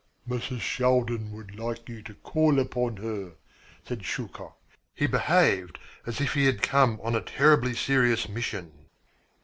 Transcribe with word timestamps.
"Mrs. 0.27 0.61
Shaldin 0.61 1.29
would 1.31 1.59
like 1.59 1.87
you 1.87 2.01
to 2.01 2.15
call 2.15 2.57
upon 2.57 2.97
her," 2.97 3.33
said 3.85 4.03
Shuchok. 4.03 4.55
He 4.95 5.05
behaved 5.05 5.77
as 6.07 6.19
if 6.19 6.33
he 6.33 6.45
had 6.47 6.63
come 6.63 6.99
on 7.03 7.13
a 7.13 7.21
terribly 7.21 7.75
serious 7.75 8.27
mission. 8.27 8.87